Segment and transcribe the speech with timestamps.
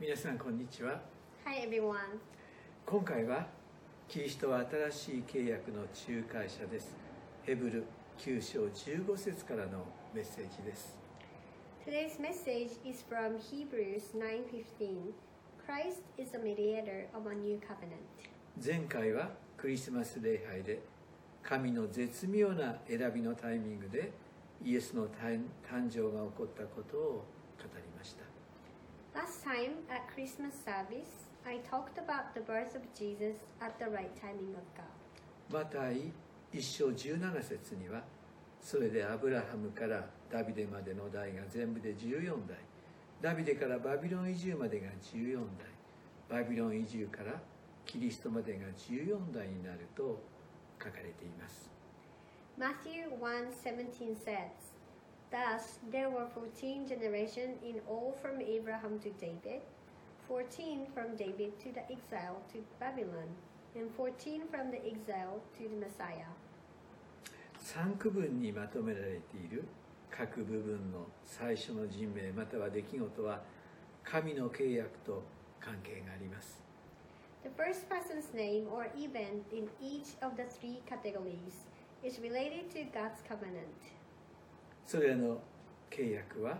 [0.00, 1.00] 皆さんこんにちは
[1.44, 2.18] Hi everyone.
[2.84, 3.46] 今回は
[4.08, 6.96] キリストは新しい契約の仲介者です
[7.44, 7.84] ヘブル
[8.18, 10.96] 9章15節からのメッセージです
[11.86, 15.12] Today's message is from Hebrews 9:15.
[15.64, 18.02] Christ is a mediator of a new covenant.
[18.62, 20.80] 前回はクリスマス礼拝で
[21.42, 24.10] 神の絶妙な選びのタイミングで
[24.64, 27.24] イエスの誕誕生が起こったことを語
[27.76, 28.33] りました
[29.14, 34.10] Last time at Christmas service, I talked about the birth of Jesus at the right
[34.20, 34.90] timing of God.
[35.50, 36.10] マタイ
[36.52, 38.02] 1章17節には
[38.60, 42.56] それでアブラハムからダビデまでの代が全部で14代
[43.20, 45.36] ダビデからバビロン移住までが14
[46.28, 47.40] 代バビロン移住から
[47.86, 50.20] キリストまでが14代になると
[50.82, 51.70] 書かれています
[52.58, 54.73] Matthew 1:17 says,
[55.33, 59.61] Thus there were 14 generations in all from Abraham to David,
[60.27, 63.29] 14 from David to the exile to Babylon,
[63.75, 66.29] and 14 from the exile to the Messiah.
[67.61, 69.65] 3区分にまとめられている
[70.09, 73.41] 各部分の最初の人名または出来事は
[74.03, 75.21] 神の契約と
[75.59, 76.63] 関係があります
[77.43, 81.67] The first person's name or event in each of the three categories
[82.03, 83.79] is related to God's covenant.
[84.86, 85.40] それらの
[85.90, 86.58] 契約は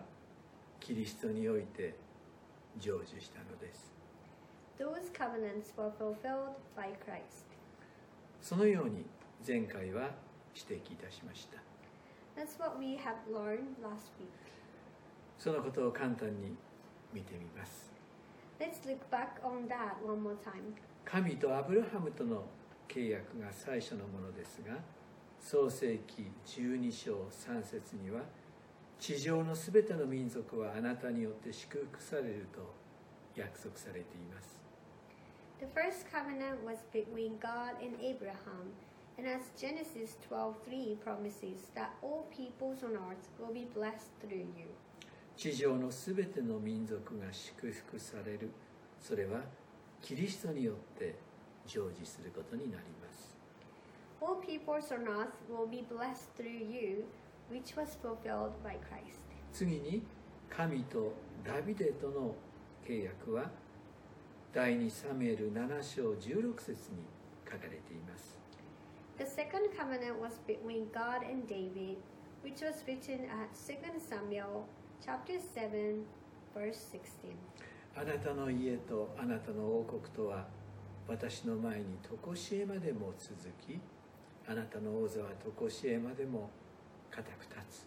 [0.81, 1.95] キリストにおいて
[2.81, 3.93] 成就したのです
[4.79, 7.47] Those covenants were fulfilled by Christ.
[8.41, 9.05] そのように
[9.47, 10.11] 前回は
[10.55, 11.59] 指摘いたしました
[12.37, 14.27] That's what we have learned last week.
[15.39, 16.57] そのことを簡単に
[17.13, 17.93] 見てみます
[18.59, 20.75] Let's look back on that one more time.
[21.05, 22.45] 神とアブラハムとの
[22.89, 24.75] 契約が最初のものですが
[25.45, 28.23] 創世記12章3節には
[28.99, 32.75] 地上のすべての民族はあなたによって祝福されると
[33.37, 34.59] 約束されています
[35.61, 38.73] The first covenant was between God and Abraham,
[39.19, 44.73] and as Genesis 12:3 promises that all peoples on earth will be blessed through you.
[45.37, 48.49] 地上のすべての民族が祝福される
[48.99, 49.43] それは
[50.01, 51.15] キリストによって
[51.67, 53.04] 成就することになります
[54.21, 57.05] All peoples on earth will be blessed through you,
[57.51, 59.21] which was fulfilled by Christ.
[59.53, 60.03] 次に
[60.51, 61.13] 神と
[61.45, 62.35] ダビデとの
[62.87, 63.51] 契約は
[64.53, 67.05] 第2サムエル7章16節に
[67.45, 68.39] 書かれています
[69.17, 71.99] The second covenant was between God and David,
[72.43, 74.67] which was written at 2 Samuel
[75.01, 76.05] chapter 7
[76.55, 77.37] verse 16.
[77.97, 80.47] あなたの家とあなたの王国とは
[81.07, 81.85] 私の前に
[82.25, 83.37] 常しえまでも続
[83.67, 83.79] き
[84.47, 86.51] あなたの王座は常しえまでも
[87.11, 87.87] 固く立つ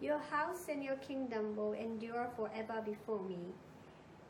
[0.00, 3.52] Your house and your kingdom will endure forever before me.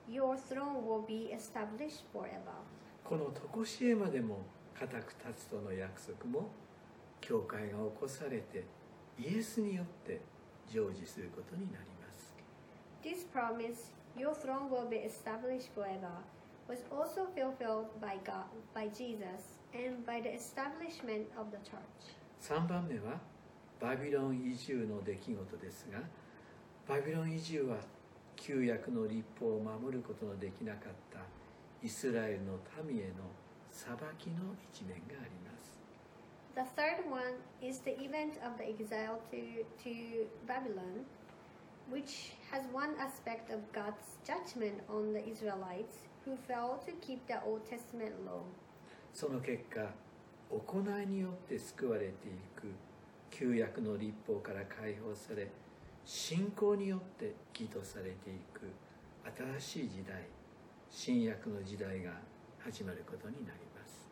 [0.09, 2.57] Your throne will be established forever.
[3.05, 4.39] この常しえまでも
[4.79, 6.49] 固く立つとの約束も
[7.21, 8.65] 教会が起こされて
[9.19, 10.21] イエスによって
[10.67, 12.35] 成就することになります
[13.03, 16.11] This promise, your throne will be established forever,
[16.69, 22.17] was also fulfilled by God, by Jesus, and by the establishment of the church.
[22.41, 23.21] 3番目は
[23.81, 26.01] バビロン移住の出来事ですが
[26.89, 27.77] バビロン移住は
[28.37, 31.21] 旧約の立法を守ることのできなかった
[31.83, 33.25] イスラエルの民への
[33.71, 35.79] 裁きの一面があります
[36.55, 41.07] The third one is the event of the exile to, to Babylon,
[41.89, 47.41] which has one aspect of God's judgment on the Israelites who failed to keep the
[47.47, 48.43] Old Testament law.
[49.13, 49.81] その結果
[50.51, 52.69] 行いによって救われていく
[53.31, 55.49] 旧約の立法から解放され
[56.05, 58.63] 信仰によって義とされていく
[59.61, 60.23] 新しい時代
[60.91, 62.13] 新約の時代が
[62.59, 64.09] 始まることになります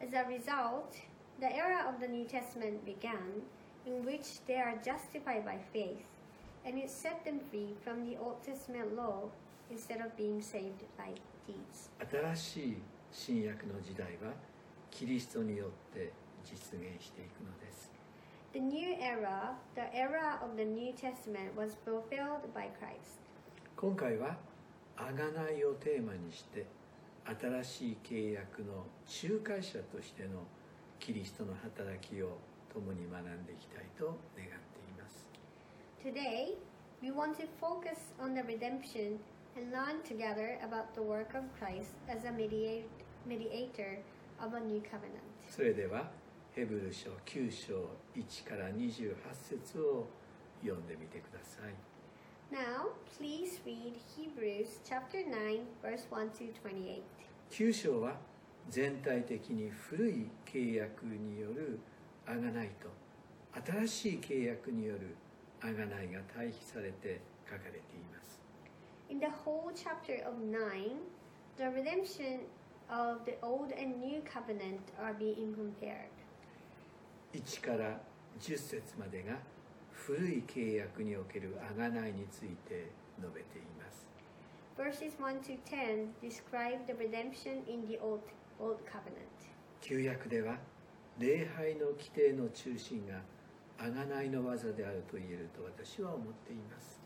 [0.00, 0.94] As a result,
[1.40, 3.42] the era of the New Testament began,
[3.84, 6.04] in which they are justified by faith,
[6.64, 9.28] and it set them free from the Old Testament law
[9.70, 11.12] instead of being saved by
[11.48, 11.90] deeds.
[12.08, 12.76] 新しい
[13.12, 14.32] 新約の時代は
[14.90, 16.12] キリストによって
[16.44, 17.90] 実現していくのです
[18.52, 23.20] The new era, the era of the New Testament, was fulfilled by Christ.
[23.76, 24.36] 今回は
[24.96, 26.64] 贖いをテーマにして
[27.24, 28.86] 新しい契約の
[29.22, 30.42] 仲介者としての
[30.98, 32.38] キリストの働きを
[32.72, 35.28] 共に学んでいきたいと願っています
[36.02, 36.56] Today,
[37.02, 39.18] we want to focus on the redemption
[39.56, 42.88] and learn together about the work of Christ as a mediate,
[43.28, 43.98] mediator
[44.40, 45.22] of a new covenant.
[45.48, 46.10] それでは
[46.54, 49.14] ヘブル書9章1から28
[49.48, 50.06] 節を
[50.62, 51.74] 読んでみてください
[52.50, 52.88] Now,
[53.18, 57.02] please read Hebrews chapter 9, verse 1 to 28.
[57.50, 58.16] 9章は
[58.70, 61.78] 全体的に古い契約による
[62.26, 62.88] 贖いと
[63.70, 65.14] 新しい契約による
[65.60, 67.80] 贖いが対比されて書かれてい
[68.12, 68.40] ます
[69.10, 70.96] In the whole chapter of 9,
[71.56, 72.40] the redemption
[72.90, 76.10] of the Old and New Covenant are being compared.
[77.34, 78.00] 1から
[78.40, 79.36] 10節までが
[79.92, 82.90] 古い契約における贖いについて
[83.20, 84.08] 述べています
[84.78, 88.20] Verses 1 to 10 describe the redemption in the Old,
[88.58, 89.28] Old Covenant.
[89.82, 90.56] 旧約では
[91.18, 93.20] 礼拝の規定の中心が
[93.78, 96.98] 贖いの技であると言えると私は思っています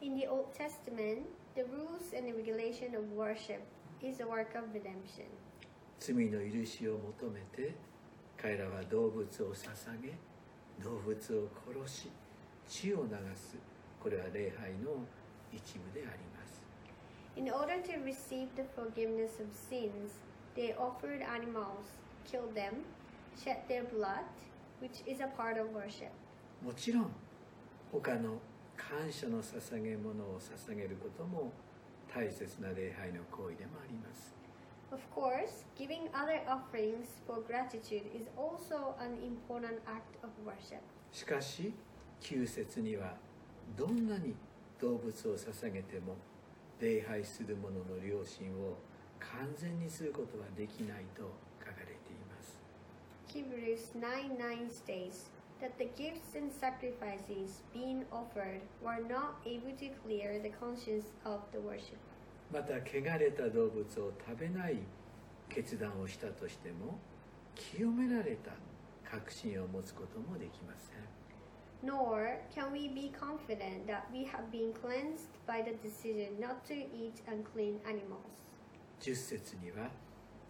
[0.00, 3.60] In the Old Testament, the rules and the regulation of worship
[4.02, 5.26] is a work of redemption.
[5.98, 7.74] 罪の許しを求めて
[8.36, 10.14] 彼らは動物を捧げ
[10.82, 11.48] 動物を
[11.84, 12.08] 殺し
[12.68, 13.56] 血を流す
[14.00, 15.04] これは礼拝の
[15.52, 16.62] 一部であります
[17.36, 20.18] In order to receive the forgiveness of sins,
[20.56, 21.86] they offered animals,
[22.24, 22.82] killed them,
[23.36, 24.26] shed their blood,
[24.80, 26.10] which is a part of worship.
[26.64, 27.10] もちろん
[27.92, 28.38] 他の
[28.76, 31.52] 感謝の捧げ物を捧げることも
[32.18, 34.34] 大切な礼拝の行為でもあります
[34.90, 40.80] Of course, giving other offerings for gratitude is also an important act of worship.
[41.12, 41.72] しかし
[42.20, 43.14] 9節には
[43.76, 44.34] どんなに
[44.80, 46.16] 動物を捧げても
[46.80, 48.78] 礼拝する者の良心を
[49.20, 51.22] 完全にすることはできないと
[51.60, 52.58] 書かれています
[53.28, 55.30] Hebrews 9 9 states
[55.60, 61.40] that the gifts and sacrifices being offered were not able to clear the conscience of
[61.52, 62.07] the worshipper.
[62.52, 64.78] また汚れた動物を食べない
[65.48, 66.98] 決断をしたとしても
[67.54, 68.52] 清められた
[69.10, 70.98] 確信を持つこともできません
[71.80, 76.74] Nor can we be confident that we have been cleansed by the decision not to
[76.74, 78.18] eat unclean animals.
[79.00, 79.88] 10節には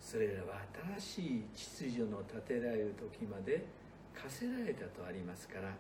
[0.01, 0.63] それらは
[0.99, 3.67] 新しい秩序の立てられる時まで
[4.15, 5.75] 課せられたとありますから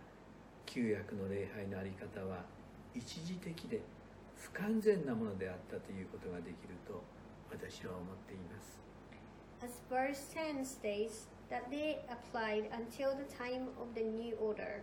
[0.66, 2.44] 旧約の礼拝のあり方は
[2.94, 3.80] 一時的で
[4.38, 7.02] 不完全なものであったということができると
[7.50, 8.78] 私は思っています
[9.60, 14.82] As verse 10 states, that they applied until the time of the new order.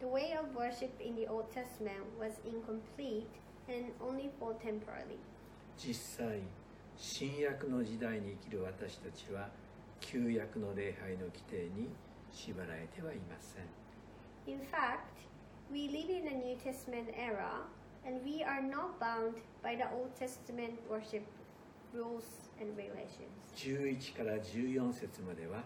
[0.00, 3.26] The way of worship in the Old Testament was incomplete
[3.68, 5.18] and only for temporarily.
[5.76, 5.94] 実
[6.24, 6.42] 際
[6.96, 9.48] 新約の時代に生きる私たちは
[10.00, 11.88] 旧約の礼拝の規定に
[12.32, 13.64] 縛られてはいません
[14.46, 14.98] In fact,
[15.72, 17.66] we live in a New Testament era
[18.06, 21.24] and we are not bound by the Old Testament worship
[21.92, 22.24] rules
[22.60, 23.32] and regulations.
[23.56, 25.62] 11から14節までは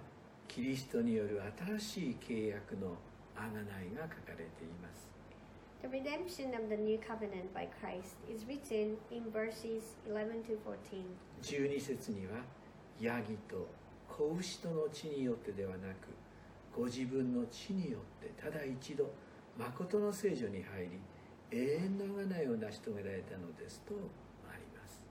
[0.47, 1.43] キリストによる
[1.79, 2.97] 新しい契約の
[3.35, 5.09] 贖いが書かれています
[5.81, 11.05] The redemption of the new covenant by Christ is written in verses 11 to 14.
[11.43, 12.43] 12節には
[13.01, 13.69] ヤギと
[14.09, 16.09] 子牛との血によってではなく
[16.77, 19.11] ご自分の血によってただ一度
[19.57, 21.01] 誠の聖女に入り
[21.51, 23.95] 永遠の贖いを成し遂げられたのですと
[24.49, 25.07] あります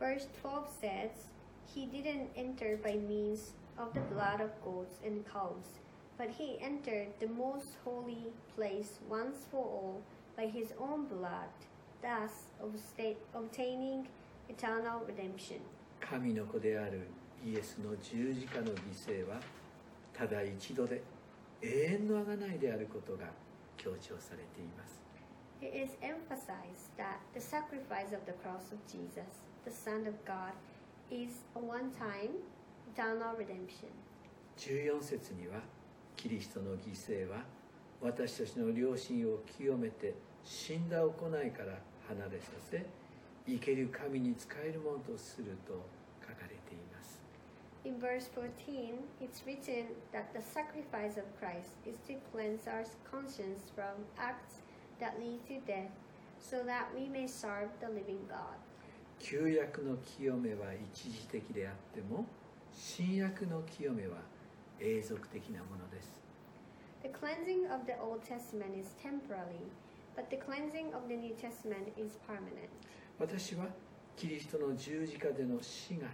[0.00, 1.28] Verse 12 says,
[1.66, 5.78] He didn't enter by means of the blood of goats and cows,
[6.16, 10.02] but he entered the most holy place once for all
[10.36, 11.50] by his own blood,
[12.02, 12.46] thus
[13.34, 14.06] obtaining
[14.48, 15.60] eternal redemption.
[16.00, 17.08] 神の子である
[17.44, 19.40] イエスの十字架の犠牲は
[20.12, 21.02] ただ一度で
[21.62, 23.26] 永遠の贖いであることが
[23.76, 24.97] 強調されています
[25.60, 30.54] It is emphasized that the sacrifice of the cross of Jesus, the Son of God,
[31.10, 32.30] is a one time
[32.94, 33.90] eternal redemption.
[34.56, 35.60] 14節には
[36.16, 37.42] キリストの犠牲は
[38.00, 42.86] 私たちの良心を清めて死んだ行いから離れさせ
[43.46, 45.74] 生ける神に仕えるものとすると
[46.20, 47.18] 書かれています
[47.84, 53.70] In verse 14, it's written that the sacrifice of Christ is to cleanse our conscience
[53.74, 54.62] from acts
[55.00, 55.90] that lead to death,
[56.40, 58.58] so that we may serve the living God.
[59.20, 62.24] 旧約の清めは一時的であっても
[62.72, 64.18] 新約の清めは
[64.80, 66.08] 永続的なものです
[67.02, 69.66] The cleansing of the Old Testament is temporary,
[70.16, 72.70] but the cleansing of the New Testament is permanent.
[73.18, 73.66] 私は
[74.16, 76.06] キリストの十字架での死が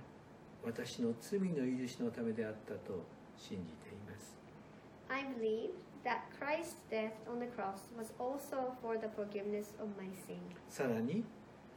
[0.64, 3.04] 私の罪の許しのためであったと
[3.36, 4.36] 信じています
[5.08, 5.70] I believe
[6.04, 10.38] that Christ's death on the cross was also for the forgiveness of my sin.
[10.68, 11.24] さらに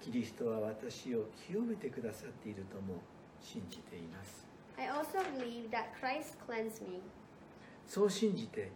[0.01, 3.01] キリストは私を清めてくださっているとも
[3.41, 4.45] 信じています
[4.77, 7.01] I also believe that Christ cleansed me.
[7.87, 8.69] そう信じて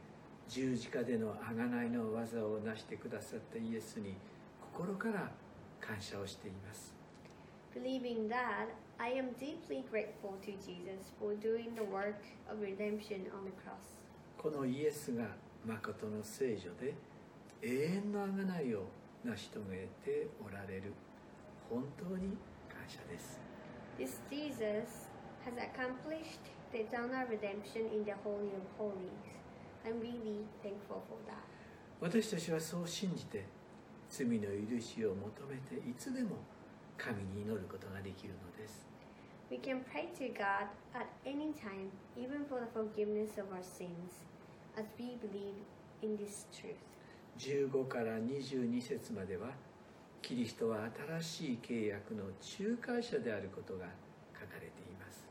[0.47, 4.15] 十字架での贖いの技を成してくださったイエスに
[4.73, 5.29] 心から
[5.79, 6.95] 感謝をしています
[7.73, 8.67] Believing that,
[8.97, 14.00] I am deeply grateful to Jesus for doing the work of redemption on the cross.
[14.41, 15.23] このイエスが
[15.63, 16.95] 誠の聖女で
[17.61, 18.85] 永遠の贖いを
[19.23, 20.93] 成し遂げておられる
[21.69, 22.35] 本当に
[22.67, 23.39] 感謝です
[23.99, 25.11] This Jesus
[25.45, 26.41] has accomplished
[26.73, 29.29] the eternal redemption in the Holy of Holies.
[29.85, 31.45] I'm really thankful for that.
[32.01, 33.45] 私たちはそう信じて
[34.09, 36.37] 罪の許しを求めていつでも
[36.97, 38.89] 神に祈ることができるのです
[39.51, 44.25] We can pray to God at any time, even for the forgiveness of our sins,
[47.37, 49.49] 15から22節までは
[50.21, 50.87] キリストは
[51.19, 53.85] 新しい契約の仲介者であることが
[54.33, 55.25] 書かれています。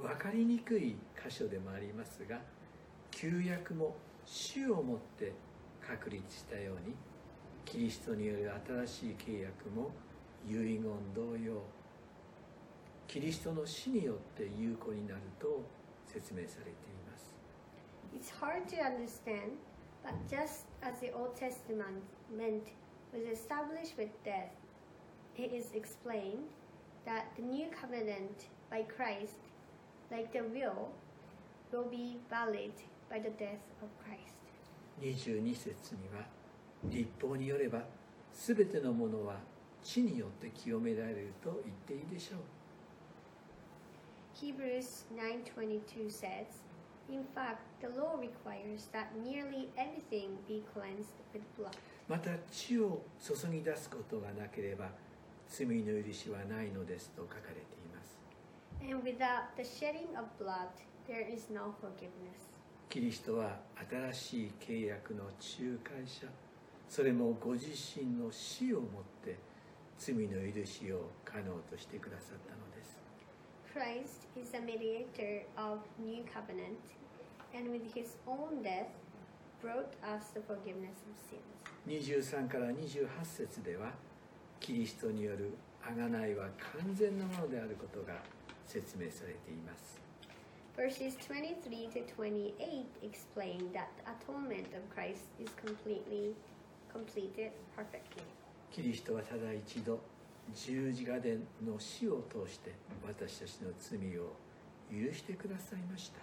[0.00, 2.40] 分かりにくい箇所でもありますが、
[3.10, 3.94] 旧約も
[4.26, 5.32] 主をもって
[5.80, 6.94] 確立したように、
[7.64, 8.50] キリストによる
[8.84, 9.90] 新しい契約も、
[10.48, 10.82] 遺言
[11.14, 11.62] 同様
[13.06, 15.62] キリストの死によって有効になると
[16.06, 16.72] 説明されてい
[17.10, 17.34] ます
[18.14, 19.56] It's hard to understand,
[20.04, 22.02] but just as the Old Testament
[23.12, 24.52] was established with death,
[25.36, 26.48] it is explained
[27.06, 29.40] that the new covenant by Christ,
[30.10, 30.90] like the will,
[31.72, 32.72] will be valid
[33.10, 34.36] by the death of Christ.
[35.00, 36.26] 22節には
[36.84, 37.82] 立法によれば
[38.32, 39.36] 全てのものは
[39.82, 42.40] 地によって清められると言っていいでしょう
[44.34, 46.46] Hebrews 9:22 says,
[47.08, 51.76] "In fact, the law requires that nearly everything be cleansed with blood."
[52.08, 54.90] また血を注ぎ出すことがなければ
[55.48, 57.62] 罪の許しはないのですと書かれてい
[57.94, 58.18] ます
[58.82, 60.68] And without the shedding of blood,
[61.06, 62.50] there is no forgiveness.
[62.88, 65.34] キリストは新しい契約の仲
[65.82, 66.26] 介者
[66.88, 69.38] それもご自身の死をもって
[69.98, 72.98] 罪の許しを可能としてくださったのです
[73.72, 76.78] Christ is the mediator of new covenant,
[77.54, 78.90] and with his own death
[79.62, 81.52] brought us the forgiveness of sins.
[81.86, 83.92] 23から28節では
[84.60, 88.14] キリストによる贖いは完全なものであることが
[88.66, 89.98] 説明されています
[90.76, 96.34] Verses 23 to 28 explain that the atonement of Christ is completely
[96.90, 98.24] completed perfectly.
[98.72, 100.00] キリストはただ一度
[100.54, 102.72] 十字架での死を通して
[103.06, 104.32] 私たちの罪を
[104.90, 106.22] 許してくださいました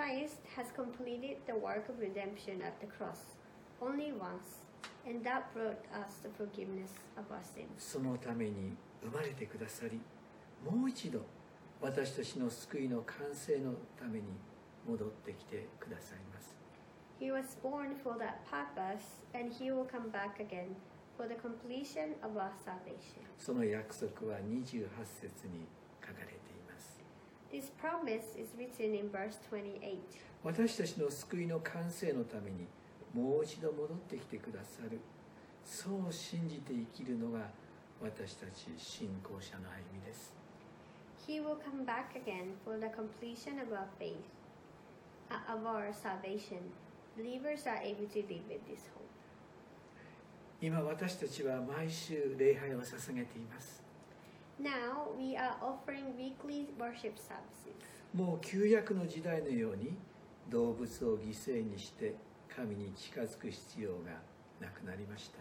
[0.00, 3.34] Christ has completed the work of redemption at the cross
[3.80, 4.62] only once,
[5.04, 7.66] and that brought us the forgiveness of our sins.
[7.76, 10.00] そのために生まれてくださり
[10.64, 11.22] もう一度
[11.80, 14.26] 私たちの救いの完成のために
[14.88, 16.54] 戻ってきてくださいます
[17.20, 20.76] He was born for that purpose, and he will come back again
[21.18, 23.26] for the completion of our salvation.
[23.36, 24.86] その約束は28
[25.20, 25.66] 節に
[26.00, 27.02] 書かれています
[27.52, 29.98] This promise is written in verse 28.
[30.44, 32.68] 私たちの救いの完成のために
[33.12, 35.00] もう一度戻ってきてくださる
[35.64, 37.40] そう信じて生きるのが
[38.00, 40.32] 私たち信仰者の歩みです
[41.26, 44.16] He will come back again for the completion of our faith,
[45.30, 46.72] uh, of our salvation.
[47.18, 49.07] Believers are able to live with this hope.
[50.60, 53.82] 今私たちは毎週礼拝を捧げています
[54.60, 57.76] Now we are offering weekly worship services.
[58.12, 59.96] もう旧約の時代のように
[60.50, 62.16] 動物を犠牲にして
[62.54, 64.20] 神に近づく必要が
[64.60, 65.38] なくなりました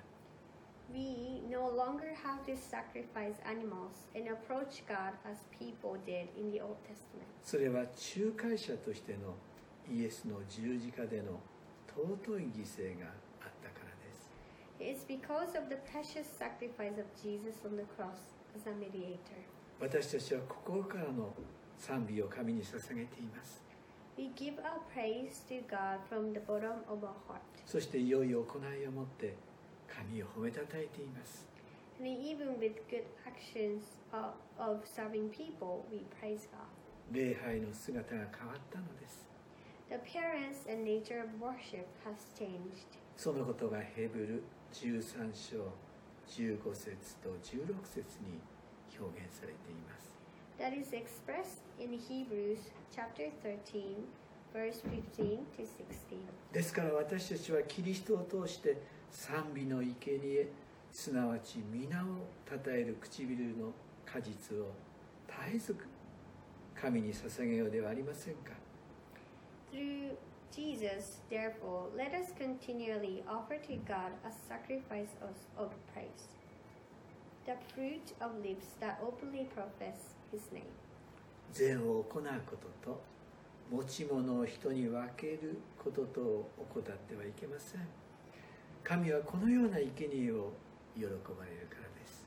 [0.93, 6.61] We no longer have to sacrifice animals and approach God as people did in the
[6.61, 7.25] Old Testament.
[7.43, 9.35] それは仲介者としての
[9.91, 11.39] イエスの十字架での
[11.87, 13.07] 尊い犠牲が
[14.80, 18.18] It is because of the precious sacrifice of Jesus on the cross
[18.56, 19.38] as a mediator.
[19.80, 21.34] 私たちは心からの
[21.78, 23.62] 賛美を神に捧げています
[24.16, 27.40] We give our praise to God from the bottom of our heart.
[27.66, 29.34] そして良い行いをもって
[29.88, 31.46] 神を褒めたたえています
[32.00, 36.66] And even with good actions of, of serving people, we praise God.
[37.12, 39.26] 礼拝の姿が変わったのです
[39.88, 42.86] The appearance and nature of worship has changed.
[43.16, 44.42] そのことがヘブル
[44.73, 45.57] 13章
[46.27, 48.39] 15節と16節に
[48.99, 50.07] 表現されています
[50.59, 52.59] That is expressed in Hebrews
[52.91, 54.05] chapter 13,
[54.53, 56.17] verse 15 to 16.
[56.51, 58.77] ですから私たちはキリストを通して
[59.11, 60.47] 賛美の生贄
[60.91, 62.05] すなわち皆を
[62.49, 63.71] たたえる唇の
[64.05, 64.71] 果実を
[65.27, 65.75] 絶えず
[66.79, 68.51] 神に捧げようではありませんか
[69.71, 70.15] ？Through
[70.54, 76.28] Jesus, therefore, let us continually offer to God a sacrifice of, of praise,
[77.46, 80.70] the fruit of lips that openly profess his name.
[81.52, 83.00] 善を行うことと
[83.70, 87.80] 持ち物を人に分けることとを怠ってはいけません
[88.82, 90.52] 神はこのような生贄を
[90.96, 92.26] 喜ばれるからです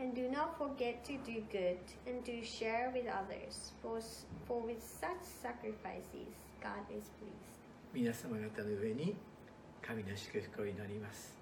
[0.00, 4.60] And do not forget to do good and to share with others, for, s- for
[4.66, 7.59] with such sacrifices God is pleased.
[7.93, 9.15] 皆様方の上に
[9.81, 11.35] 神の祝福を祈ります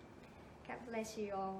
[0.67, 1.59] God bless you all.